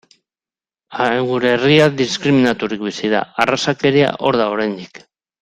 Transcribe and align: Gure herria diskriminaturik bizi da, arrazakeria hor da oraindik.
Gure 1.27 1.51
herria 1.57 1.89
diskriminaturik 1.99 2.81
bizi 2.87 3.13
da, 3.13 3.21
arrazakeria 3.45 4.09
hor 4.25 4.41
da 4.43 4.51
oraindik. 4.57 5.05